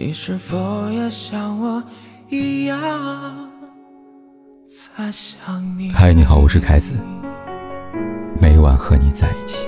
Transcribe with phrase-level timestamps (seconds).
[0.00, 1.82] 你是否也像我
[2.30, 2.78] 一样
[4.96, 5.90] 在想你？
[5.90, 6.92] 嗨，你好，我是凯子，
[8.40, 9.66] 每晚和你在一起。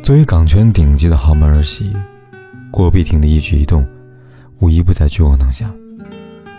[0.00, 1.92] 作为港圈顶级的豪门儿媳，
[2.70, 3.84] 郭碧婷的一举一动，
[4.62, 5.68] 无一不在聚光灯下。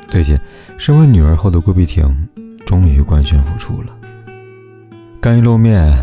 [0.10, 0.38] 最近，
[0.78, 2.06] 身为女儿后的郭碧婷，
[2.66, 3.98] 终于官宣复出了。
[5.22, 5.98] 刚一露面，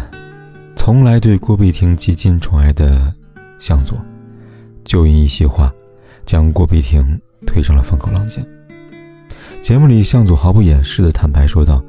[0.75, 3.15] 从来对郭碧婷极尽宠爱的
[3.59, 4.03] 向佐，
[4.83, 5.71] 就因一席话，
[6.25, 8.43] 将郭碧婷推上了风口浪尖。
[9.61, 11.85] 节目里，向佐毫不掩饰的坦白说道：“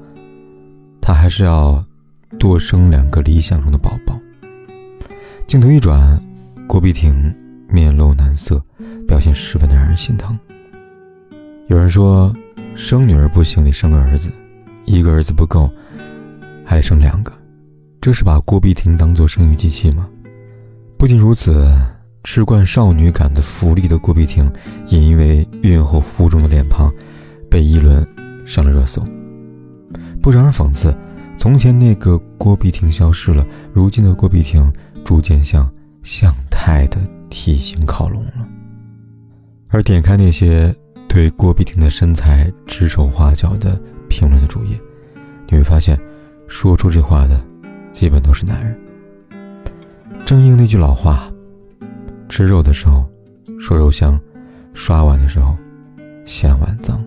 [1.00, 1.82] 他还是要
[2.38, 4.20] 多生两个理想中的宝宝。”
[5.48, 6.22] 镜头一转，
[6.68, 7.34] 郭碧婷
[7.72, 8.62] 面露难色，
[9.08, 10.38] 表现十分的让人心疼。
[11.68, 12.34] 有人说，
[12.76, 14.30] 生女儿不行，得生个儿子，
[14.86, 15.70] 一个儿子不够，
[16.66, 17.32] 还得生两个，
[18.00, 20.08] 这是把郭碧婷当做生育机器吗？
[20.98, 21.72] 不仅如此，
[22.24, 24.52] 吃惯少女感的福利的郭碧婷，
[24.88, 26.92] 也因为孕后浮肿的脸庞，
[27.50, 28.06] 被议论
[28.46, 29.02] 上了热搜。
[30.22, 30.96] 不让人讽刺，
[31.38, 34.72] 从前那个郭碧婷消失了，如今的郭碧婷。
[35.04, 35.70] 逐渐向
[36.04, 37.00] 向太的
[37.32, 38.48] 体型靠拢了，
[39.70, 40.76] 而点开那些
[41.08, 43.80] 对郭碧婷的身材指手画脚的
[44.10, 44.78] 评论的主页，
[45.48, 45.98] 你会发现，
[46.48, 47.42] 说出这话的，
[47.94, 48.78] 基本都是男人。
[50.26, 51.32] 正应那句老话：
[52.28, 53.10] 吃肉的时候
[53.60, 54.20] 说肉香，
[54.74, 55.56] 刷碗的时候
[56.26, 57.02] 嫌碗脏。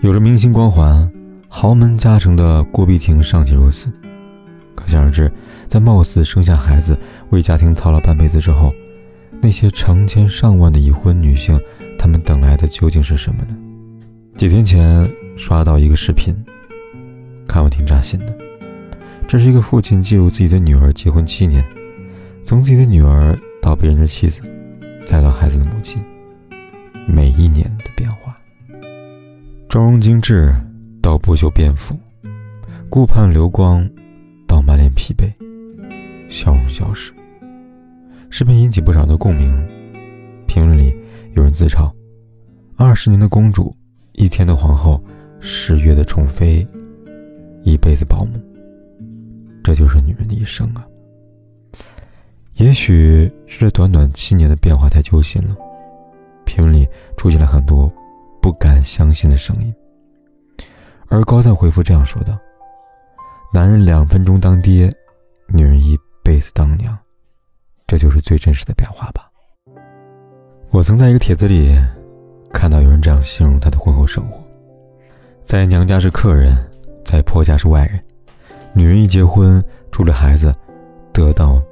[0.00, 1.10] 有着明星光环、
[1.48, 3.92] 豪门加成的郭碧婷尚且如此。
[4.76, 5.30] 可想而知，
[5.68, 6.96] 在貌似生下孩子、
[7.30, 8.72] 为家庭操劳半辈子之后，
[9.42, 11.58] 那些成千上万的已婚女性，
[11.98, 13.56] 她们等来的究竟是什么呢？
[14.36, 16.34] 几天前刷到一个视频，
[17.48, 18.34] 看我挺扎心的。
[19.26, 21.64] 这是一个父亲记录自己的女儿结婚七年，
[22.44, 24.40] 从自己的女儿到别人的妻子，
[25.06, 26.00] 再到孩子的母亲，
[27.06, 28.36] 每一年的变化。
[29.68, 30.54] 妆容精致
[31.02, 31.98] 到不修边幅，
[32.88, 33.86] 顾盼流光。
[34.48, 35.28] 到满脸疲惫，
[36.36, 37.10] 笑容消失。
[38.28, 39.66] 视频引起不少的共鸣，
[40.46, 40.94] 评论里
[41.32, 41.90] 有人自嘲
[42.76, 43.74] ：“二十年的公主，
[44.12, 45.02] 一天的皇后，
[45.40, 46.66] 十月的宠妃，
[47.62, 48.38] 一辈子保姆。”
[49.64, 50.86] 这就是女人的一生啊！
[52.56, 55.56] 也许是这短短七年的变化太揪心了，
[56.44, 56.86] 评论里
[57.16, 57.90] 出现了很多
[58.42, 59.74] 不敢相信的声音。
[61.08, 62.38] 而高赞回复这样说道。
[63.54, 64.92] 男人两分钟当爹，
[65.48, 65.96] 女人一
[66.26, 66.98] 辈子当娘，
[67.86, 69.30] 这就是最真实的变化吧。
[70.70, 71.78] 我曾在一个帖子里
[72.52, 74.42] 看到有人这样形容他的婚后生活：
[75.44, 76.52] 在娘家是客人，
[77.04, 78.00] 在婆家是外人。
[78.74, 80.52] 女人一结婚，除了孩子，
[81.12, 81.62] 得到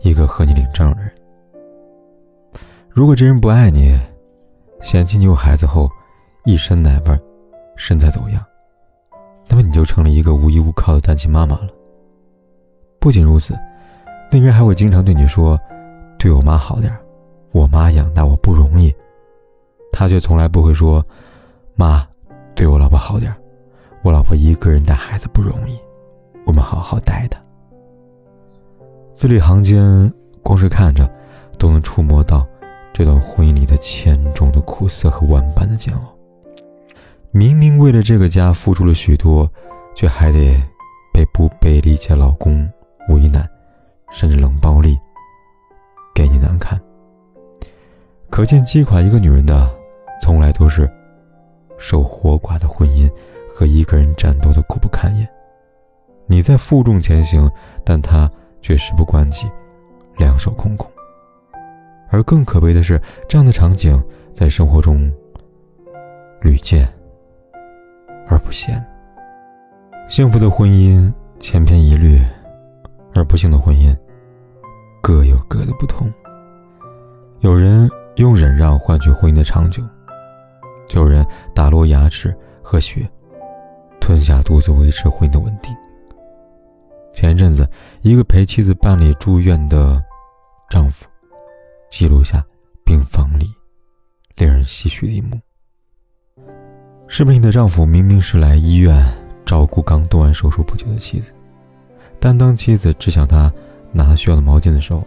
[0.00, 1.12] 一个和你领证的人。
[2.88, 4.00] 如果这人不爱你，
[4.80, 5.90] 嫌弃你有孩子后
[6.46, 7.20] 一身奶味，
[7.76, 8.42] 身材走样。
[9.46, 11.68] 那么你就成了一个无依无靠的单亲妈妈了。
[12.98, 13.54] 不仅如此，
[14.34, 15.56] 那人还会经常对你说
[16.18, 16.92] ：“对我妈好点
[17.52, 18.92] 我妈养大我不容易。”
[19.94, 21.00] 他却从来不会说
[21.76, 22.04] ：“妈，
[22.52, 23.32] 对我老婆好点
[24.02, 25.78] 我老婆一个人带孩子不容易，
[26.44, 27.40] 我们好好待她。”
[29.14, 30.12] 字里行间，
[30.42, 31.08] 光是看着，
[31.56, 32.44] 都能触摸到
[32.92, 36.00] 这段婚姻里的千种的苦涩和万般的煎熬。
[37.30, 39.48] 明明为了这个家付出了许多，
[39.94, 40.60] 却还得
[41.12, 42.68] 被不被理解老公
[43.10, 43.48] 为难，
[44.14, 44.98] 甚至冷暴力，
[46.14, 46.80] 给你难看。
[48.30, 49.70] 可见击垮一个女人的，
[50.22, 50.90] 从来都是
[51.76, 53.10] 守活寡的婚姻
[53.52, 55.28] 和一个人战斗的苦不堪言。
[56.26, 57.50] 你在负重前行，
[57.84, 58.30] 但他
[58.62, 59.46] 却事不关己，
[60.16, 60.90] 两手空空。
[62.10, 64.02] 而更可悲的是，这样的场景
[64.32, 65.12] 在生活中
[66.40, 66.88] 屡见。
[68.26, 68.82] 而不鲜。
[70.08, 72.18] 幸福的婚姻千篇一律，
[73.14, 73.94] 而不幸的婚姻
[75.04, 76.10] 各有各的不同。
[77.40, 77.86] 有人
[78.16, 79.82] 用忍让换取婚姻的长久，
[80.94, 81.22] 有人
[81.54, 83.06] 打落牙齿和血，
[84.00, 85.76] 吞下肚子维持婚姻的稳定。
[87.12, 87.68] 前一阵子，
[88.00, 90.02] 一个陪妻子办理住院的
[90.70, 91.04] 丈夫，
[91.90, 92.42] 记录下
[92.82, 93.52] 病房里
[94.36, 95.38] 令人唏嘘的一幕。
[97.08, 99.06] 视频里的丈夫明明是来医院
[99.44, 101.34] 照顾刚动完手术不久的妻子，
[102.18, 103.52] 但当妻子只想他
[103.94, 105.02] 拿他需要的毛巾的时候，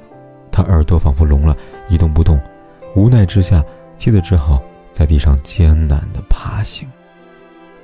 [0.52, 1.56] 他耳朵仿佛聋了，
[1.90, 2.42] 一动不动，
[2.96, 3.64] 无奈之下，
[3.98, 4.60] 妻子只好
[4.94, 6.90] 在地上艰难的爬行。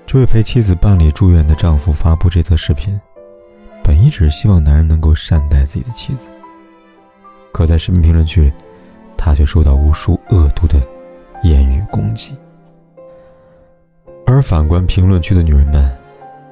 [0.08, 3.00] 这位陪妻子办理住院的丈夫发布这则视频，
[3.84, 6.30] 本意只是希望男人能够善待自己的妻子。
[7.52, 8.52] 可在视频评论区，
[9.18, 10.82] 他却受到无数恶毒的
[11.44, 12.36] 言语攻击。
[14.26, 15.96] 而反观评论区的女人们，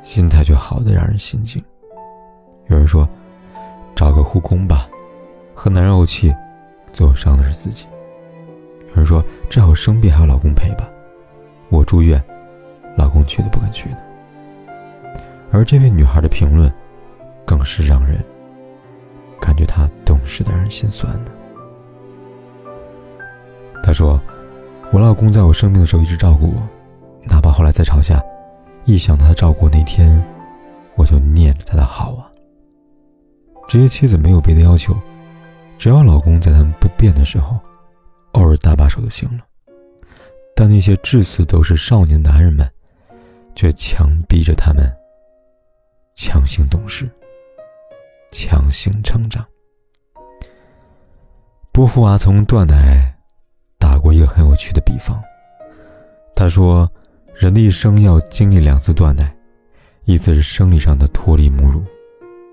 [0.03, 1.63] 心态却好的让人心惊。
[2.67, 3.07] 有人说
[3.95, 4.87] ：“找个护工吧，
[5.53, 6.33] 和男人怄气，
[6.91, 7.85] 最后伤的是自己。”
[8.89, 10.89] 有人说：“正好生病还有老公陪吧，
[11.69, 12.21] 我住院，
[12.97, 13.97] 老公去都不敢去呢。”
[15.51, 16.71] 而这位女孩的评论，
[17.45, 18.23] 更是让人
[19.39, 21.31] 感觉她懂事的让人心酸呢。
[23.83, 24.19] 她说
[24.91, 26.53] ：“我老公在我生病的时候一直照顾我。”
[27.27, 28.19] 哪怕后来再吵架，
[28.85, 30.23] 一想到他照顾那天，
[30.95, 32.30] 我就念着他的好啊。
[33.67, 34.95] 这些妻子没有别的要求，
[35.77, 37.57] 只要老公在他们不便的时候，
[38.33, 39.43] 偶尔搭把手就行了。
[40.55, 42.69] 但那些至死都是少年男人们，
[43.55, 44.91] 却强逼着他们
[46.15, 47.09] 强行懂事，
[48.31, 49.45] 强行成长。
[51.71, 53.15] 波伏娃从断奶
[53.79, 55.21] 打过一个很有趣的比方，
[56.35, 56.89] 他说。
[57.33, 59.35] 人的一生要经历两次断奶，
[60.03, 61.83] 一次是生理上的脱离母乳，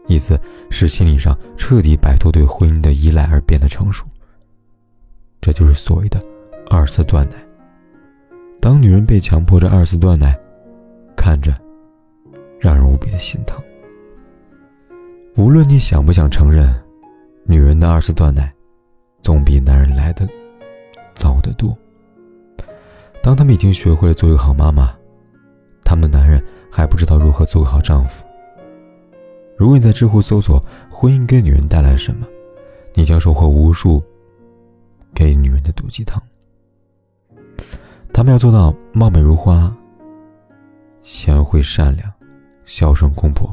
[0.08, 0.38] 意思
[0.70, 4.04] 是心理上彻底摆脱对婚姻的依赖而变得成熟。
[5.40, 6.20] 这就是所谓的
[6.68, 7.36] 二次断奶。
[8.60, 10.36] 当女人被强迫着二次断奶，
[11.16, 11.54] 看着
[12.58, 13.62] 让人无比的心疼。
[15.36, 16.74] 无论你想不想承认，
[17.44, 18.52] 女人的二次断奶，
[19.22, 20.28] 总比男人来的
[21.14, 21.76] 早得多。
[23.22, 24.92] 当他们已经学会了做一个好妈妈，
[25.84, 28.24] 他们的男人还不知道如何做个好丈夫。
[29.58, 32.24] 如果你在知乎搜索“婚姻给女人带来什么”，
[32.94, 34.00] 你将收获无数
[35.12, 36.22] 给女人的毒鸡汤。
[38.14, 39.76] 他们要做到貌美如花、
[41.02, 42.08] 贤惠善良、
[42.66, 43.52] 孝顺公婆，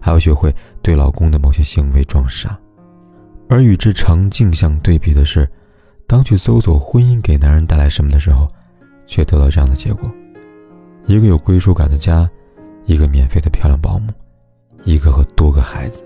[0.00, 2.56] 还要学会对老公的某些行为装傻。
[3.48, 5.48] 而与之成镜相对比的是，
[6.06, 8.46] 当去搜索“婚姻给男人带来什么”的时候，
[9.04, 10.08] 却得到这样的结果：
[11.06, 12.30] 一个有归属感的家，
[12.86, 14.12] 一个免费的漂亮保姆，
[14.84, 16.04] 一个和多个孩子。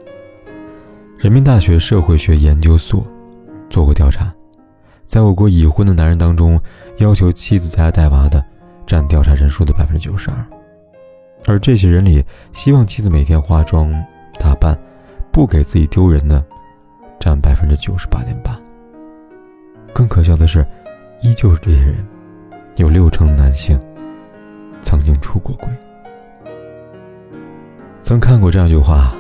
[1.17, 3.03] 人民大学社会学研究所
[3.69, 4.33] 做过调查，
[5.07, 6.61] 在我国已婚的男人当中，
[6.99, 8.45] 要求妻子在家带娃的
[8.87, 10.47] 占调查人数的百分之九十二，
[11.47, 13.93] 而这些人里，希望妻子每天化妆
[14.39, 14.79] 打扮，
[15.33, 16.45] 不给自己丢人的，
[17.19, 18.59] 占百分之九十八点八。
[19.93, 20.65] 更可笑的是，
[21.23, 21.95] 依旧是这些人。
[22.77, 23.77] 有六成男性
[24.83, 25.69] 曾经出过轨。
[28.09, 29.15] 曾看过这样一句话：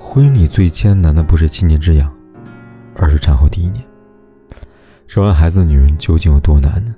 [0.00, 2.10] 婚姻里最艰难的不是七年之痒，
[2.96, 3.84] 而是产后第一年。
[5.06, 6.94] 生完孩子的女人究竟有多难呢？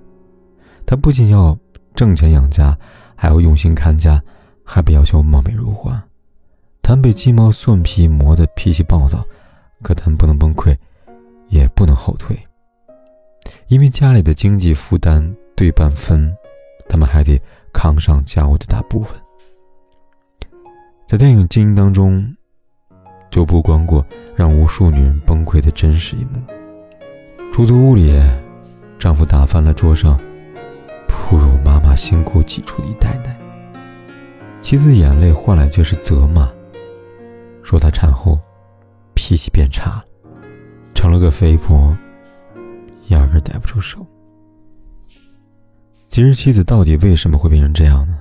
[0.87, 1.59] 她不仅要
[1.97, 2.79] 挣钱养家，
[3.17, 4.23] 还要用心看家，
[4.63, 6.01] 还被要求貌美如花。
[6.81, 9.27] 她被鸡毛蒜皮磨得脾气暴躁，
[9.83, 10.77] 可她不能崩溃，
[11.49, 12.39] 也不能后退，
[13.67, 15.35] 因为家里的经济负担。
[15.57, 16.33] 对半分，
[16.89, 17.37] 他们还得
[17.73, 19.21] 扛上家务的大部分。
[21.07, 22.35] 在电影《精英》当中，
[23.31, 24.05] 就曝光过
[24.35, 26.43] 让无数女人崩溃的真实一幕：
[27.53, 28.13] 出租屋里，
[28.99, 30.19] 丈夫打翻了桌上
[31.07, 33.39] 哺乳妈妈辛苦挤出的一袋奶，
[34.61, 36.51] 妻子眼泪换来就是责骂，
[37.63, 38.37] 说她产后
[39.15, 40.05] 脾气变差，
[40.93, 41.97] 成了个肥婆，
[43.11, 44.05] 压根带不出手。
[46.09, 48.19] 其实妻子到底为什么会变成这样呢？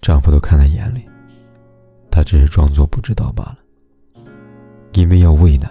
[0.00, 1.06] 丈夫都看在眼里，
[2.16, 3.58] 他只是装作不知道罢了。
[4.94, 5.70] 因为要喂奶，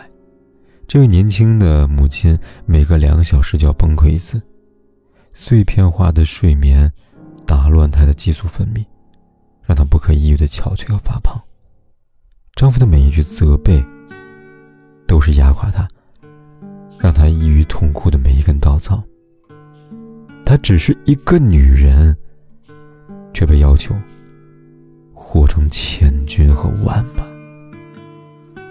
[0.88, 2.38] 这位年轻的母亲
[2.68, 4.40] 每隔两小时就要崩溃一次，
[5.34, 6.88] 碎片化的睡眠
[7.48, 8.86] 打乱她的激素分泌，
[9.64, 11.42] 让她不可抑郁的憔悴和发胖。
[12.54, 13.84] 丈夫的每一句责备，
[15.08, 15.88] 都是压垮她，
[17.00, 19.04] 让她抑郁痛哭的每一根稻草。
[20.46, 22.16] 她只是一个女人，
[23.34, 23.96] 却被要求
[25.28, 27.26] 活成千军和万马。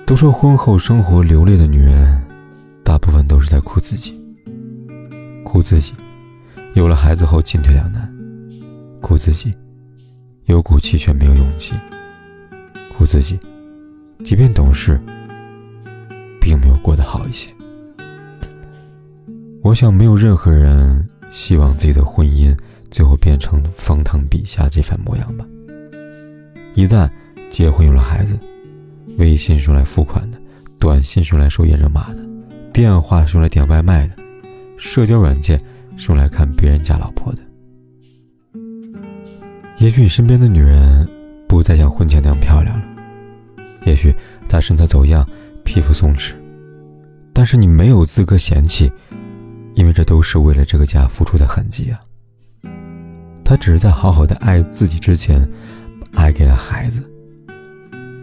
[0.06, 2.22] 都说婚后生活流泪的女人，
[2.84, 4.14] 大部分都是在哭自己，
[5.44, 5.92] 哭自己
[6.74, 8.08] 有了孩子后进退两难，
[9.02, 9.52] 哭自己
[10.44, 11.74] 有骨气却没有勇气，
[12.96, 13.36] 哭自己
[14.24, 14.96] 即便懂事，
[16.40, 17.50] 并没有过得好一些。
[19.60, 21.04] 我想，没有任何人。
[21.32, 22.56] 希望自己的婚姻
[22.92, 25.44] 最后变成方唐笔下这番模样吧。
[26.74, 27.08] 一旦
[27.50, 28.36] 结婚有了孩子，
[29.18, 30.38] 微信是用来付款的，
[30.78, 32.16] 短信是用来收验证码的，
[32.72, 34.14] 电话是用来点外卖的，
[34.76, 35.58] 社交软件
[35.96, 37.38] 是用来看别人家老婆的。
[39.78, 41.08] 也许你身边的女人
[41.48, 42.84] 不再像婚前那样漂亮了，
[43.86, 44.14] 也许
[44.48, 45.24] 她身材走样，
[45.64, 46.32] 皮肤松弛，
[47.32, 48.90] 但是你没有资格嫌弃，
[49.74, 51.98] 因为这都是为了这个家付出的痕迹啊。
[53.44, 55.46] 她只是在好好的爱自己之前，
[56.14, 57.02] 爱给了孩子，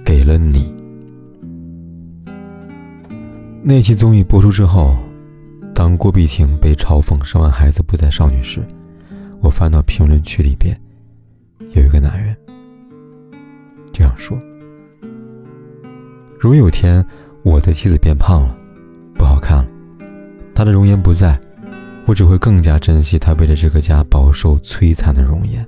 [0.03, 0.73] 给了你。
[3.63, 4.97] 那期综艺播出之后，
[5.73, 8.59] 当郭碧婷被嘲讽生完孩子不再少女时，
[9.39, 10.75] 我翻到评论区里边，
[11.73, 12.35] 有一个男人
[13.93, 14.35] 这样说
[16.39, 17.05] ：“如有天
[17.43, 18.57] 我的妻子变胖了，
[19.13, 19.67] 不好看了，
[20.55, 21.39] 她的容颜不在，
[22.07, 25.63] 我只会更加珍惜她为了这个家饱受摧残的容颜。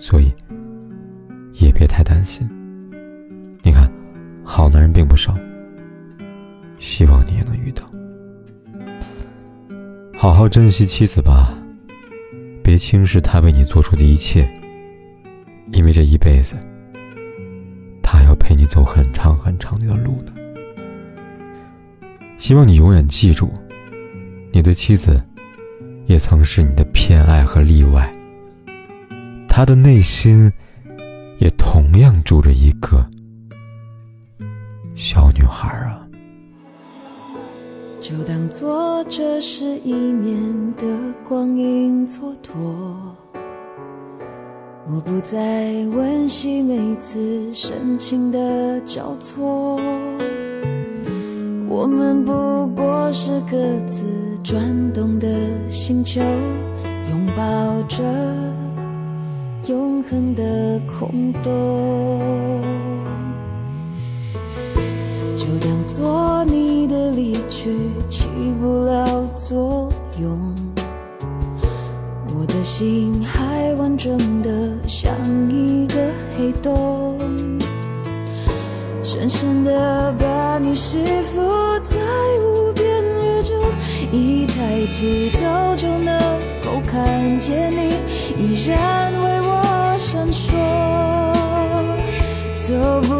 [0.00, 0.30] 所以，
[1.52, 2.48] 也别太担心。
[3.62, 3.86] 你看，
[4.42, 5.36] 好男人并不少。”
[6.80, 7.84] 希望你也能遇到，
[10.18, 11.52] 好好珍惜妻子吧，
[12.64, 14.48] 别轻视她为你做出的一切，
[15.72, 16.56] 因为这一辈子，
[18.02, 20.32] 她要陪你走很长很长的路呢。
[22.38, 23.52] 希望你永远记住，
[24.50, 25.22] 你的妻子，
[26.06, 28.10] 也曾是你的偏爱和例外，
[29.52, 30.50] 他的内心，
[31.40, 33.04] 也同样住着一个
[34.94, 36.06] 小女孩啊。
[38.00, 40.40] 就当做这是一年
[40.78, 40.86] 的
[41.28, 42.54] 光阴蹉跎，
[44.88, 45.36] 我不再
[45.88, 49.78] 温习每次深情的交错，
[51.68, 54.02] 我们不过是各自
[54.42, 55.28] 转动的
[55.68, 56.22] 星球，
[57.10, 58.02] 拥抱着
[59.66, 62.60] 永恒的空洞。
[65.36, 67.70] 就当做你的离去
[68.08, 68.26] 起
[68.60, 69.88] 不了作
[70.20, 70.38] 用，
[72.34, 74.50] 我的心还完整的
[74.86, 75.12] 像
[75.50, 75.94] 一个
[76.36, 77.18] 黑洞，
[79.02, 81.40] 深深的把你吸附
[81.82, 81.98] 在
[82.40, 83.54] 无边宇宙，
[84.12, 86.18] 一抬起头就能
[86.62, 87.94] 够看见你，
[88.38, 89.12] 依然
[90.32, 90.56] 说
[92.54, 93.19] 走不